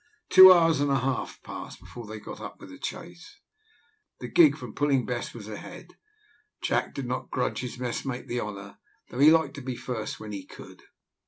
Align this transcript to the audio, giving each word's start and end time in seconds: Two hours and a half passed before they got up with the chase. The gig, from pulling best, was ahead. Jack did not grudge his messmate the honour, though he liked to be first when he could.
Two 0.31 0.51
hours 0.51 0.79
and 0.79 0.89
a 0.89 0.97
half 0.97 1.39
passed 1.43 1.79
before 1.79 2.07
they 2.07 2.19
got 2.19 2.41
up 2.41 2.59
with 2.59 2.69
the 2.71 2.79
chase. 2.79 3.39
The 4.19 4.29
gig, 4.29 4.57
from 4.57 4.73
pulling 4.73 5.05
best, 5.05 5.35
was 5.35 5.47
ahead. 5.47 5.91
Jack 6.63 6.95
did 6.95 7.05
not 7.05 7.29
grudge 7.29 7.59
his 7.59 7.77
messmate 7.77 8.27
the 8.27 8.39
honour, 8.41 8.79
though 9.11 9.19
he 9.19 9.29
liked 9.29 9.53
to 9.57 9.61
be 9.61 9.75
first 9.75 10.19
when 10.19 10.31
he 10.31 10.43
could. 10.43 10.81